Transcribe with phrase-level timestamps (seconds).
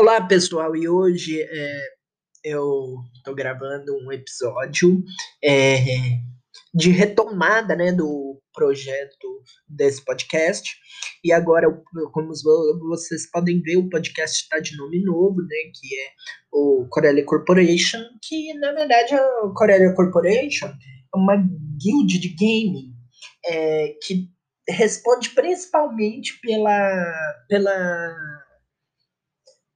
[0.00, 1.80] Olá, pessoal, e hoje é,
[2.42, 5.04] eu estou gravando um episódio
[5.44, 5.76] é,
[6.72, 10.74] de retomada né, do projeto desse podcast.
[11.22, 11.66] E agora,
[12.14, 12.32] como
[12.88, 16.08] vocês podem ver, o podcast está de nome novo, né, que é
[16.50, 22.94] o Corelia Corporation, que na verdade a Corelia Corporation é uma guild de gaming
[23.44, 24.30] é, que
[24.66, 28.16] responde principalmente pela, pela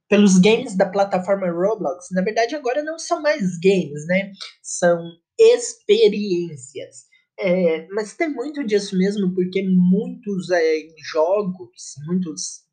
[0.09, 4.31] pelos games da plataforma Roblox, na verdade agora não são mais games, né?
[4.61, 4.99] São
[5.39, 7.05] experiências.
[7.37, 12.63] É, mas tem muito disso mesmo, porque muitos é, jogos, muitos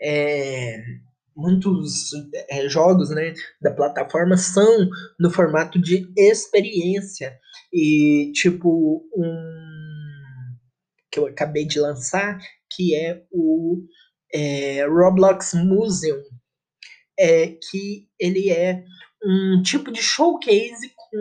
[0.00, 0.78] é,
[1.36, 2.10] muitos
[2.50, 7.38] é, jogos né, da plataforma são no formato de experiência.
[7.72, 9.62] E tipo um
[11.10, 12.38] que eu acabei de lançar,
[12.74, 13.82] que é o
[14.32, 16.22] é, Roblox Museum,
[17.18, 18.84] é, que ele é
[19.24, 21.18] um tipo de showcase com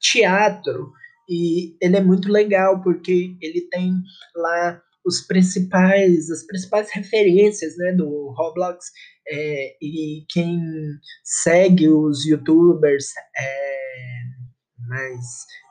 [0.00, 0.92] teatro.
[1.28, 3.92] E ele é muito legal porque ele tem
[4.36, 8.86] lá os principais as principais referências né do Roblox
[9.28, 10.58] é, e quem
[11.22, 13.06] segue os YouTubers
[13.38, 14.22] é,
[14.88, 15.24] mais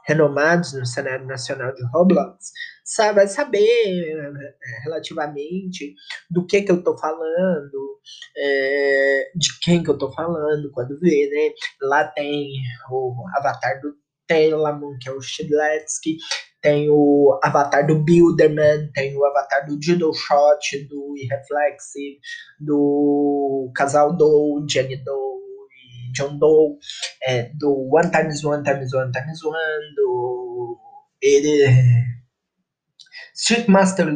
[0.06, 2.52] renomados no cenário nacional de Roblox
[2.84, 5.96] sabe, vai saber é, relativamente
[6.30, 8.00] do que que eu tô falando,
[8.38, 11.54] é, de quem que eu tô falando quando vê, né?
[11.82, 12.52] Lá tem
[12.92, 13.96] o avatar do
[14.28, 16.18] Telamon, que é o Shidletsky,
[16.62, 22.20] tem o avatar do Builderman, tem o avatar do Diddle Shot, do Irreflexive,
[22.60, 25.23] do Casal Do, Jenny Do
[26.14, 26.78] John Doe,
[27.24, 30.80] é, do One Times One Times One Times One, do
[31.22, 32.04] ele
[33.36, 34.08] Stickmaster,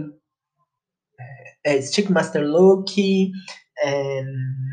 [1.65, 3.31] é, Stickmaster Loki,
[3.79, 4.23] é,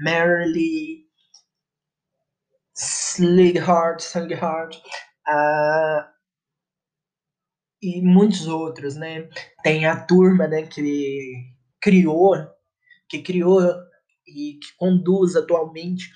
[0.03, 1.05] Merrily,
[2.75, 4.77] Sligheart, Sligheart,
[5.29, 6.15] uh,
[7.81, 9.29] e muitos outros, né?
[9.63, 12.35] Tem a turma, né, que criou,
[13.09, 13.61] que criou
[14.27, 16.11] e que conduz atualmente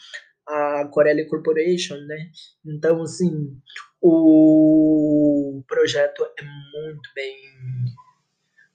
[0.48, 2.30] a Corelli Corporation, né?
[2.64, 3.54] Então, assim,
[4.00, 7.36] o projeto é muito bem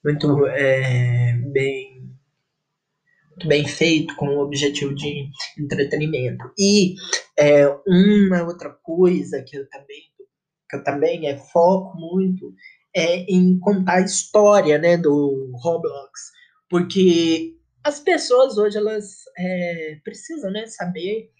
[0.04, 2.04] muito é, bem
[3.30, 6.96] muito bem feito com o objetivo de entretenimento e
[7.40, 10.02] é, uma outra coisa que eu também
[10.70, 12.54] que eu também é foco muito
[12.96, 16.32] é em contar a história né do Roblox
[16.70, 21.32] porque as pessoas hoje elas é, precisam né saber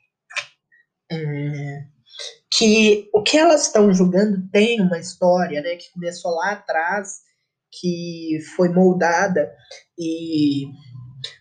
[1.14, 1.86] é,
[2.52, 7.22] que o que elas estão julgando tem uma história né que começou lá atrás
[7.80, 9.52] que foi moldada.
[9.98, 10.68] E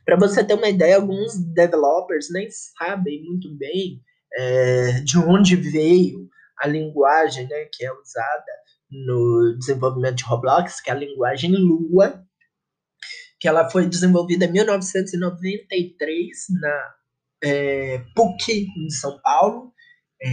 [0.04, 4.00] para você ter uma ideia, alguns developers nem sabem muito bem
[4.34, 6.28] é, de onde veio
[6.60, 8.52] a linguagem né, que é usada
[8.90, 12.24] no desenvolvimento de Roblox, que é a linguagem Lua,
[13.40, 16.28] que ela foi desenvolvida em 1993
[16.60, 16.94] na
[17.42, 19.72] é, PUC de São Paulo
[20.22, 20.28] é,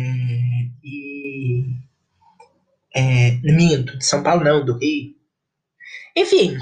[0.83, 1.65] e
[2.95, 5.15] é, minto, de São Paulo não, do Rio,
[6.15, 6.57] enfim,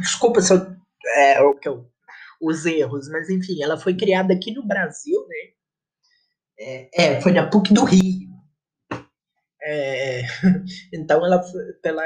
[0.00, 0.76] desculpa se eu,
[1.16, 1.38] é,
[2.40, 5.52] os erros, mas enfim, ela foi criada aqui no Brasil, né?
[6.58, 8.28] É, é foi na PUC do Rio.
[9.62, 10.22] É,
[10.92, 11.42] então ela
[11.80, 12.02] pela,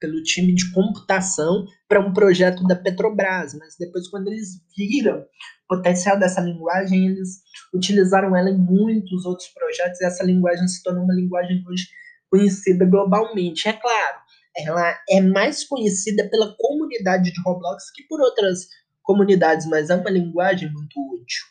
[0.00, 5.76] pelo time de computação para um projeto da Petrobras, mas depois quando eles viram o
[5.76, 7.42] potencial dessa linguagem, eles
[7.74, 11.86] utilizaram ela em muitos outros projetos e essa linguagem se tornou uma linguagem hoje
[12.30, 13.68] conhecida globalmente.
[13.68, 14.18] É claro,
[14.56, 18.66] ela é mais conhecida pela comunidade de Roblox que por outras
[19.02, 21.44] comunidades, mas é uma linguagem muito útil.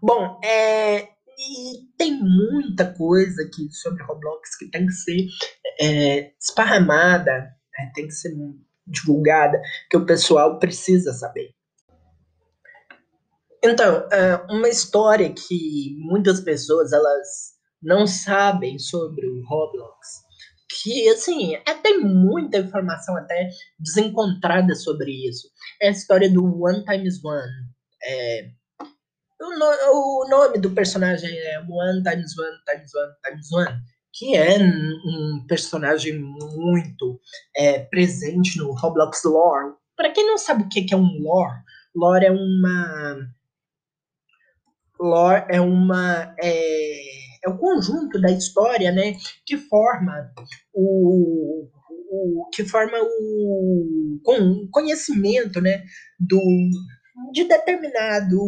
[0.00, 5.26] Bom, é, e tem muita coisa aqui sobre Roblox que tem que ser
[5.80, 8.34] é, esparramada, é, tem que ser
[8.86, 9.60] divulgada,
[9.90, 11.54] que o pessoal precisa saber.
[13.62, 20.28] Então, é, uma história que muitas pessoas elas não sabem sobre o Roblox
[20.82, 23.48] que, assim, é, tem muita informação até
[23.78, 25.48] desencontrada sobre isso.
[25.80, 27.50] É a história do One Times One.
[28.04, 28.50] É,
[29.40, 33.80] o, no, o nome do personagem é One Times One Times One Times One,
[34.12, 37.20] que é um personagem muito
[37.56, 39.74] é, presente no Roblox Lore.
[39.96, 41.60] Para quem não sabe o que é um lore,
[41.94, 43.28] lore é uma
[45.00, 47.00] lore é uma é,
[47.44, 50.32] é o conjunto da história, né, que forma
[50.72, 51.68] o,
[52.10, 55.84] o que forma o conhecimento, né,
[56.18, 56.40] do
[57.32, 58.38] de determinado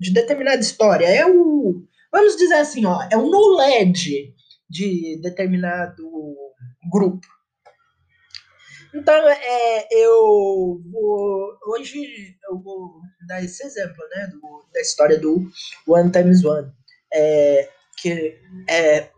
[0.00, 4.34] de determinada história, é o, vamos dizer assim, ó, é o knowledge
[4.68, 6.04] de determinado
[6.90, 7.26] grupo.
[8.94, 11.58] Então, é, eu vou.
[11.66, 14.26] Hoje eu vou dar esse exemplo, né?
[14.28, 15.46] Do, da história do
[15.86, 16.72] One Times One.
[17.12, 17.68] É,
[18.00, 19.10] que é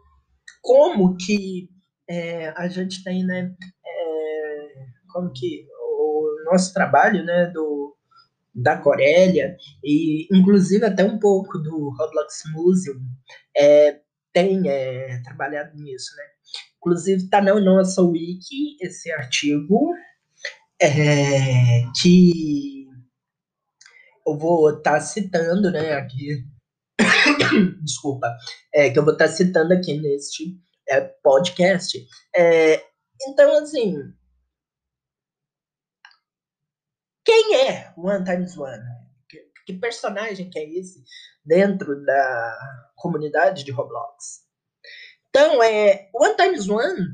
[0.60, 1.68] como que
[2.08, 3.54] é, a gente tem, né?
[3.86, 7.46] É, como que o nosso trabalho, né?
[7.46, 7.89] Do,
[8.54, 13.00] da Corélia e inclusive até um pouco do Roblox Museum
[13.56, 14.00] é,
[14.32, 16.24] tem é, trabalhado nisso, né?
[16.78, 19.92] Inclusive está na nossa wiki esse artigo
[20.80, 22.86] é, que
[24.26, 26.44] eu vou estar tá citando, né, aqui,
[27.82, 28.26] desculpa,
[28.72, 30.56] é, que eu vou estar tá citando aqui neste
[30.88, 31.98] é, podcast.
[32.34, 32.82] É,
[33.28, 33.96] então, assim,
[37.24, 38.82] quem é One Times One?
[39.28, 41.02] Que, que personagem que é esse
[41.44, 42.58] dentro da
[42.96, 44.40] comunidade de Roblox?
[45.28, 47.06] Então, é, One Times One,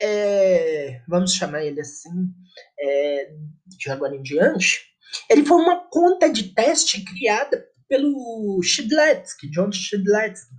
[0.00, 2.32] é, vamos chamar ele assim,
[2.78, 3.32] é,
[3.66, 4.86] de agora em diante,
[5.28, 10.54] ele foi uma conta de teste criada pelo Shidletsky, John Shidletsky.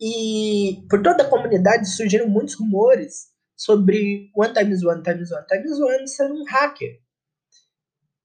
[0.00, 5.78] E por toda a comunidade surgiram muitos rumores sobre One Times One Times One Times
[5.78, 6.98] One ser um hacker.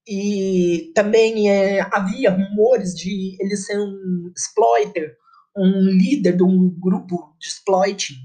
[0.08, 5.18] E também é, havia rumores de ele ser um exploiter,
[5.56, 8.16] um líder de um grupo de exploiting.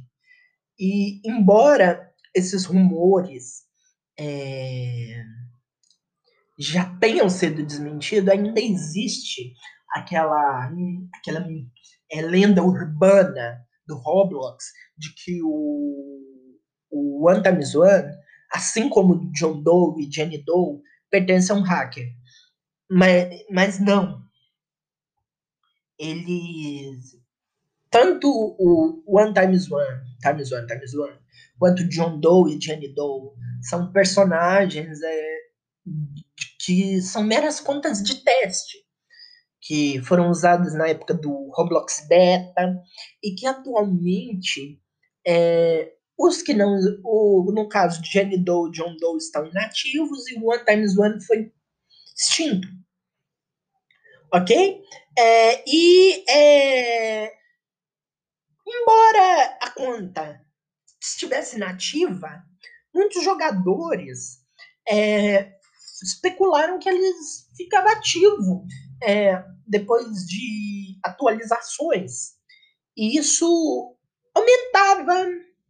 [0.79, 3.63] E embora esses rumores
[4.19, 5.25] é,
[6.57, 9.53] já tenham sido desmentidos, ainda existe
[9.93, 10.71] aquela,
[11.15, 11.45] aquela
[12.13, 16.59] é, lenda urbana do Roblox de que o,
[16.91, 17.43] o One,
[18.53, 20.81] assim como John Doe e Jenny Doe,
[21.13, 22.09] pertence a um hacker.
[22.91, 24.23] Mas, mas não.
[25.99, 27.23] Eles
[27.91, 31.19] tanto o One Times One, Times One, Times One,
[31.59, 35.37] quanto John Doe e Jenny Doe são personagens é,
[36.65, 38.79] que são meras contas de teste
[39.61, 42.81] que foram usadas na época do Roblox Beta
[43.23, 44.81] e que atualmente
[45.25, 50.29] é, os que não, o, no caso de Jenny Doe e John Doe estão inativos
[50.31, 51.53] e o One Times One foi
[52.17, 52.69] extinto.
[54.33, 54.83] Ok?
[55.19, 57.33] É, e é,
[58.75, 60.41] Embora a conta
[61.01, 62.43] estivesse nativa,
[62.95, 64.39] muitos jogadores
[64.89, 65.53] é,
[66.03, 68.63] especularam que eles ficavam ativos
[69.03, 72.33] é, depois de atualizações.
[72.97, 73.97] E isso
[74.35, 75.29] aumentava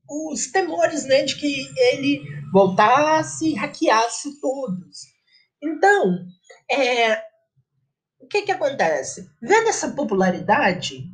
[0.09, 2.23] os temores né, de que ele
[2.53, 5.13] voltasse e hackeasse todos.
[5.63, 6.19] Então,
[6.71, 7.17] é,
[8.21, 9.29] o que, que acontece?
[9.41, 11.05] Vendo essa popularidade,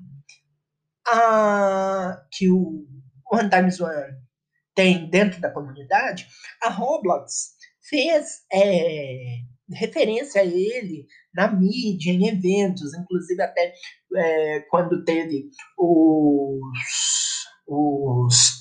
[1.06, 2.87] a, que o
[3.32, 4.17] One Times One
[4.75, 6.26] tem dentro da comunidade,
[6.62, 7.56] a Roblox
[7.88, 9.38] fez é,
[9.73, 13.73] referência a ele na mídia, em eventos, inclusive até
[14.17, 16.61] é, quando teve os,
[17.67, 18.57] os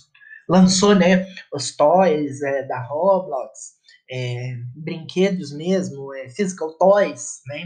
[0.47, 3.77] lançou né, os toys é, da Roblox,
[4.09, 7.65] é, brinquedos mesmo, é, physical toys né,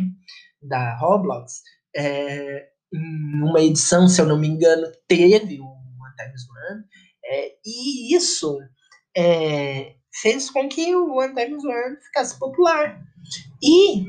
[0.62, 1.62] da Roblox,
[1.96, 6.84] é, numa edição, se eu não me engano, teve One Times One,
[7.26, 8.58] é, e isso
[9.16, 13.02] é, fez com que o One Times One ficasse popular.
[13.64, 14.04] E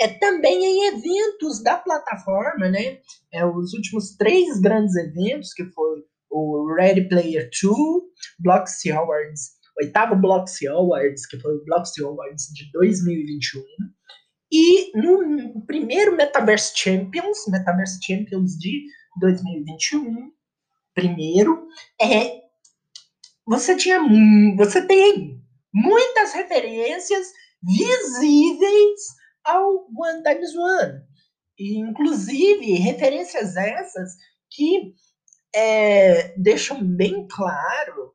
[0.00, 2.98] é também em eventos da plataforma, né?
[3.32, 6.04] É, os últimos três grandes eventos, que foi
[6.38, 7.74] o Ready Player 2,
[8.38, 13.62] Bloxy Awards, oitavo Bloxy Awards, que foi o Bloxy Awards de 2021,
[14.50, 18.82] e no primeiro Metaverse Champions, Metaverse Champions de
[19.20, 20.32] 2021,
[20.94, 21.66] primeiro,
[22.00, 22.40] é,
[23.46, 24.00] você tinha
[24.56, 25.38] você tem
[25.72, 27.26] muitas referências
[27.62, 29.00] visíveis
[29.44, 31.00] ao One Times One.
[31.58, 34.12] E, inclusive, referências essas
[34.50, 34.94] que
[35.54, 38.14] é, deixam bem claro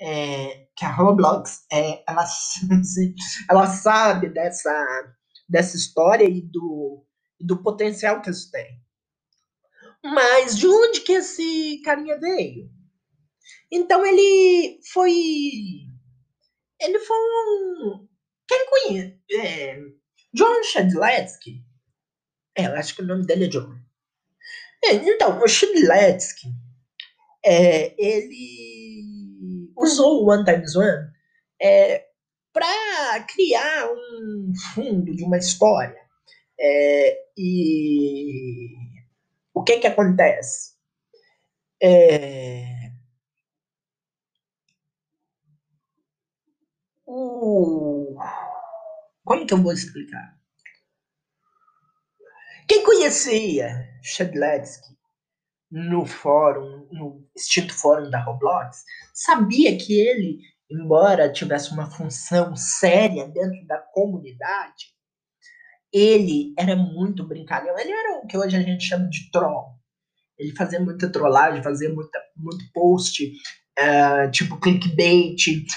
[0.00, 2.24] é, que a Roblox é, ela,
[3.50, 4.72] ela sabe dessa
[5.50, 7.04] dessa história e do,
[7.40, 8.80] do potencial que isso tem.
[10.02, 12.70] Mas de onde que esse carinha veio?
[13.70, 15.12] Então ele foi.
[16.80, 18.08] Ele foi um.
[18.48, 19.18] Quem conhece?
[19.32, 19.78] É,
[20.32, 21.64] John Shadletsky.
[22.56, 23.74] É, eu acho que o nome dele é John.
[24.84, 26.48] É, então, o Shadletsky,
[27.44, 31.10] é, ele usou o One Times One
[31.60, 32.06] é,
[32.52, 35.98] para criar um fundo de uma história.
[36.58, 38.74] É, e
[39.54, 40.74] o que que acontece?
[41.82, 42.90] É,
[47.06, 48.18] o,
[49.24, 50.38] como que eu vou explicar?
[52.68, 54.99] Quem conhecia Shedletsky
[55.70, 58.84] no fórum, no extinto fórum da Roblox,
[59.14, 64.86] sabia que ele, embora tivesse uma função séria dentro da comunidade,
[65.92, 67.78] ele era muito brincalhão.
[67.78, 69.78] Ele era o que hoje a gente chama de troll.
[70.38, 73.32] Ele fazia muita trollagem, fazia muita, muito post,
[73.78, 75.36] uh, tipo clickbait,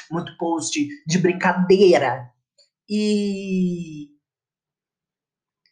[0.09, 2.29] muito post de brincadeira.
[2.89, 4.09] E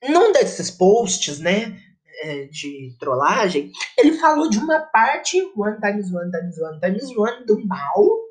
[0.09, 1.79] num desses posts, né,
[2.21, 7.45] é, de trollagem, ele falou de uma parte, one times one times one times one,
[7.45, 8.21] do mal.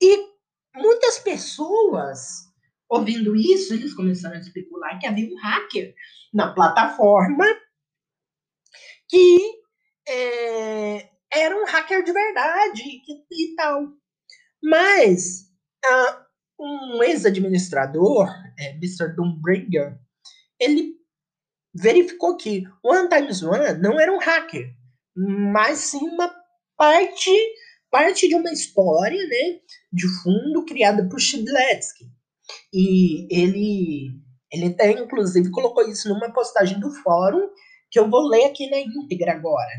[0.00, 0.28] E
[0.74, 2.46] muitas pessoas,
[2.88, 5.94] ouvindo isso, eles começaram a especular que havia um hacker
[6.32, 7.44] na plataforma
[9.08, 9.38] que
[10.08, 13.88] é, era um hacker de verdade e, e tal.
[14.62, 15.50] Mas
[15.84, 16.28] uh,
[16.58, 18.28] um ex-administrador,
[18.58, 19.14] é, Mr.
[19.14, 19.98] Doombringer,
[20.60, 20.97] ele
[21.74, 22.64] verificou que
[23.10, 24.74] Times One não era um hacker,
[25.16, 26.32] mas sim uma
[26.76, 27.30] parte
[27.90, 29.60] parte de uma história, né,
[29.92, 32.04] de fundo criada por Shidletsky.
[32.72, 34.10] E ele
[34.50, 37.50] ele até inclusive colocou isso numa postagem do fórum
[37.90, 39.70] que eu vou ler aqui na íntegra agora.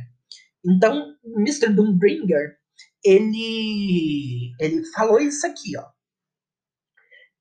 [0.65, 1.69] Então, Mr.
[1.73, 2.57] Doombringer,
[3.03, 5.85] ele ele falou isso aqui, ó.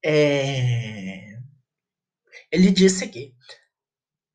[0.04, 1.38] É,
[2.52, 3.34] ele disse aqui: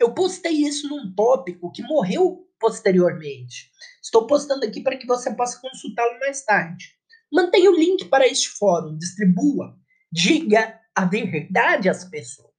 [0.03, 3.71] eu postei isso num tópico que morreu posteriormente.
[4.03, 6.93] Estou postando aqui para que você possa consultá-lo mais tarde.
[7.31, 9.77] Mantenha o link para este fórum, distribua,
[10.11, 12.51] diga a verdade às pessoas.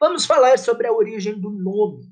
[0.00, 2.06] Vamos falar sobre a origem do nome.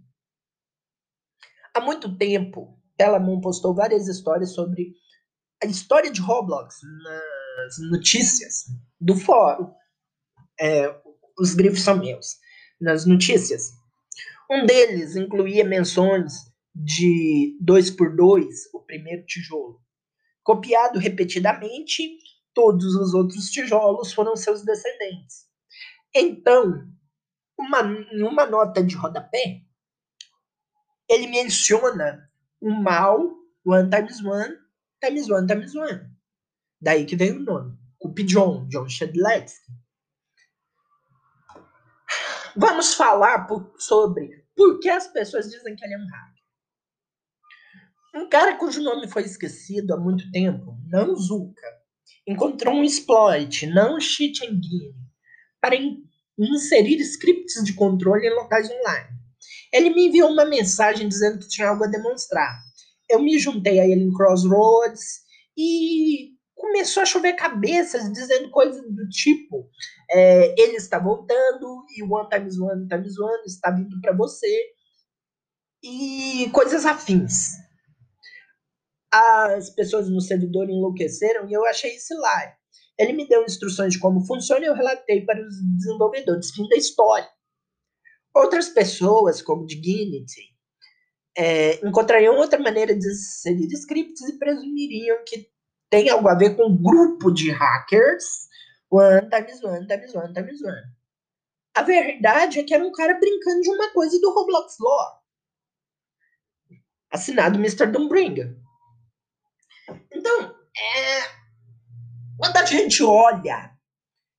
[1.72, 4.94] Há muito tempo, Telamon postou várias histórias sobre
[5.62, 8.64] a história de Roblox nas notícias
[9.00, 9.72] do fórum.
[10.60, 10.92] É,
[11.38, 12.36] os grifos são meus.
[12.80, 13.85] Nas notícias.
[14.50, 16.34] Um deles incluía menções
[16.74, 19.80] de dois por dois, o primeiro tijolo.
[20.42, 22.18] Copiado repetidamente,
[22.54, 25.46] todos os outros tijolos foram seus descendentes.
[26.14, 26.86] Então,
[27.58, 27.80] uma,
[28.12, 29.62] em uma nota de rodapé,
[31.08, 33.18] ele menciona o mal,
[33.64, 34.54] one times one,
[35.02, 36.10] times one times one.
[36.80, 37.76] Daí que vem o nome.
[37.98, 39.72] Cupidon, John Shedletsky.
[42.56, 46.36] Vamos falar por, sobre por que as pessoas dizem que ele é um hacker.
[48.14, 51.66] Um cara cujo nome foi esquecido há muito tempo, não Zuka,
[52.26, 54.94] encontrou um exploit, não cheat engine,
[55.60, 56.02] para in
[56.38, 59.08] inserir scripts de controle em locais online.
[59.72, 62.58] Ele me enviou uma mensagem dizendo que tinha algo a demonstrar.
[63.08, 65.20] Eu me juntei a ele em Crossroads
[65.56, 69.70] e começou a chover cabeças dizendo coisas do tipo:
[70.10, 74.74] é, ele está voltando e One Times One Times One está vindo para você
[75.84, 77.52] e coisas afins.
[79.12, 82.54] As pessoas no servidor enlouqueceram e eu achei isso hilário.
[82.98, 86.50] Ele me deu instruções de como funciona e eu relatei para os desenvolvedores.
[86.50, 87.28] Fim da história.
[88.34, 90.54] Outras pessoas, como Dignity,
[91.36, 95.48] é, encontrariam outra maneira de inserir scripts e presumiriam que
[95.90, 98.46] tem algo a ver com um grupo de hackers.
[98.90, 100.96] One times one times one times one.
[101.74, 105.22] A verdade é que era um cara brincando de uma coisa do Roblox Law.
[107.10, 107.86] Assinado Mr.
[107.86, 108.56] Doombringer.
[110.10, 111.22] Então, é,
[112.38, 113.70] quando a gente olha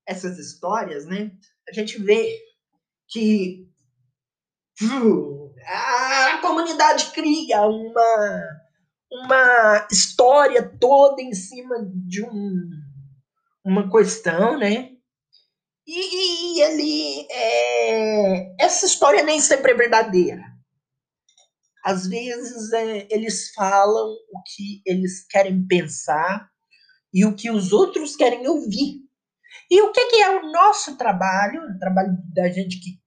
[0.06, 1.32] essas histórias, né,
[1.70, 2.40] a gente vê
[3.08, 3.70] que
[4.82, 8.67] uh, a comunidade cria uma
[9.12, 12.70] uma história toda em cima de um,
[13.66, 14.92] uma questão, né?
[15.86, 17.28] E, e ele.
[17.32, 20.44] É, essa história nem sempre é verdadeira.
[21.84, 26.50] Às vezes é, eles falam o que eles querem pensar
[27.14, 29.08] e o que os outros querem ouvir.
[29.72, 33.00] E o que, que é o nosso trabalho, o trabalho da gente que,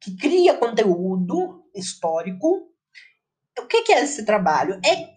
[0.00, 2.72] que cria conteúdo histórico,
[3.58, 4.80] o que, que é esse trabalho?
[4.84, 5.16] É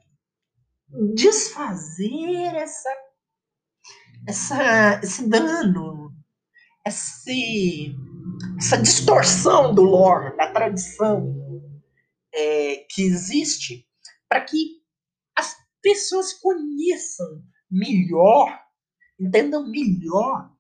[1.14, 2.90] desfazer essa,
[4.28, 6.12] essa, esse dano,
[6.86, 7.96] esse,
[8.58, 11.36] essa distorção do lore, da tradição
[12.34, 13.88] é, que existe,
[14.28, 14.80] para que
[15.36, 18.60] as pessoas conheçam melhor,
[19.20, 20.52] entendam melhor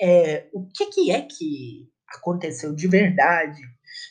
[0.00, 3.60] é, o que, que é que aconteceu de verdade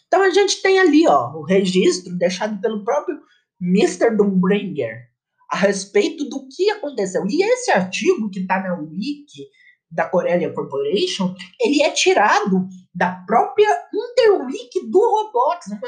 [0.08, 3.20] Então a gente tem ali ó, o registro deixado pelo próprio
[3.62, 4.16] Mr.
[4.16, 5.10] Dumbringer
[5.50, 7.24] a respeito do que aconteceu.
[7.28, 9.48] E esse artigo que está na Wiki
[9.90, 15.80] da Corelia Corporation, ele é tirado da própria Interwiki do Roblox, uma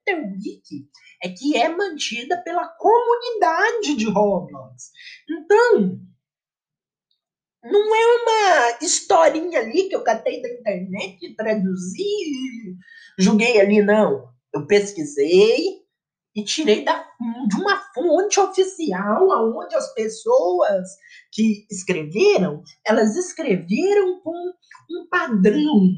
[0.00, 0.88] Interwiki
[1.22, 4.90] é que é mantida pela comunidade de Roblox.
[5.28, 5.98] Então,
[7.70, 12.04] não é uma historinha ali que eu catei da internet, traduzi,
[13.18, 14.28] joguei ali, não.
[14.54, 15.84] Eu pesquisei
[16.34, 17.04] e tirei da,
[17.48, 20.86] de uma fonte oficial, onde as pessoas
[21.32, 24.52] que escreveram, elas escreveram com
[24.90, 25.90] um padrão,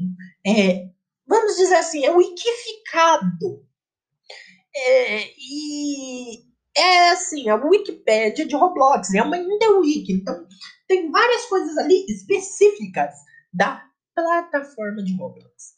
[0.45, 0.87] é,
[1.27, 3.65] vamos dizer assim, é wikificado.
[4.75, 6.48] É, e
[6.79, 10.47] é assim, a Wikipédia de Roblox, é uma Interwiki, então
[10.87, 13.13] tem várias coisas ali específicas
[13.53, 13.83] da
[14.15, 15.77] plataforma de Roblox.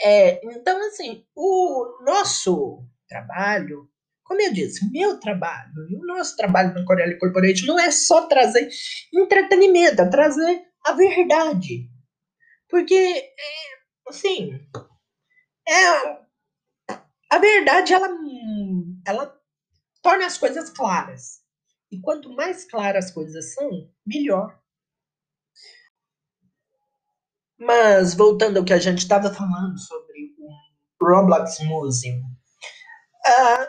[0.00, 3.88] É, então, assim, o nosso trabalho,
[4.24, 8.26] como eu disse, meu trabalho e o nosso trabalho na Corelli Corporation não é só
[8.26, 8.68] trazer
[9.12, 11.90] entretenimento, é trazer a verdade.
[12.68, 14.60] Porque, é, assim,
[15.68, 16.18] é,
[17.30, 18.08] a verdade, ela,
[19.06, 19.38] ela
[20.08, 21.42] torna as coisas claras.
[21.92, 24.58] E quanto mais claras as coisas são, melhor.
[27.58, 30.48] Mas voltando ao que a gente estava falando sobre o
[31.04, 32.22] Roblox Museum.
[33.26, 33.66] Uh,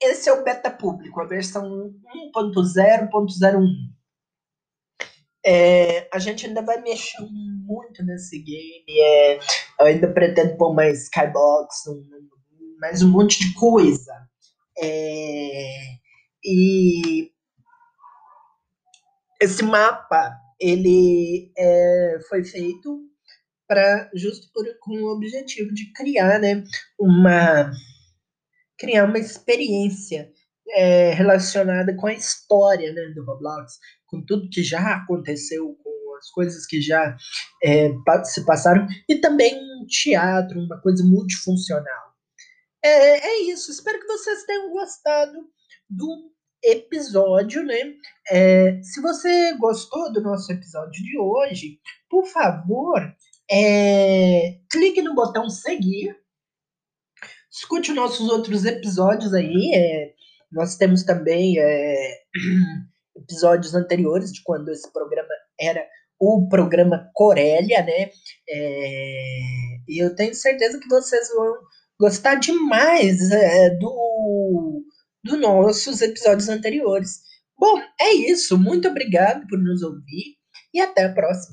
[0.00, 1.92] esse é o beta público, a versão
[2.36, 3.64] 1.0.01.
[5.44, 8.84] É, a gente ainda vai mexer muito nesse game.
[8.88, 9.38] É,
[9.80, 12.06] eu ainda pretendo pôr mais skybox, um,
[12.78, 14.29] mais um monte de coisa.
[14.82, 15.84] É,
[16.44, 17.30] e
[19.40, 23.00] esse mapa ele é, foi feito
[23.66, 26.64] para justo por, com o objetivo de criar né,
[26.98, 27.70] uma
[28.78, 30.30] criar uma experiência
[30.70, 36.30] é, relacionada com a história né, do Roblox, com tudo que já aconteceu, com as
[36.30, 37.16] coisas que já
[37.62, 37.90] é,
[38.24, 42.09] se passaram, e também um teatro, uma coisa multifuncional.
[42.82, 45.38] É, é isso, espero que vocês tenham gostado
[45.88, 46.30] do
[46.62, 47.94] episódio, né?
[48.30, 53.00] É, se você gostou do nosso episódio de hoje, por favor,
[53.50, 56.16] é, clique no botão seguir.
[57.50, 59.74] Escute nossos outros episódios aí.
[59.74, 60.14] É,
[60.52, 62.20] nós temos também é,
[63.16, 65.28] episódios anteriores de quando esse programa
[65.60, 65.84] era
[66.18, 68.10] o programa Corélia, né?
[68.48, 69.40] É,
[69.88, 71.54] e eu tenho certeza que vocês vão
[72.00, 74.82] gostar demais é, do
[75.22, 77.20] dos nossos episódios anteriores.
[77.58, 78.56] Bom, é isso.
[78.56, 80.36] Muito obrigado por nos ouvir
[80.72, 81.48] e até a próxima.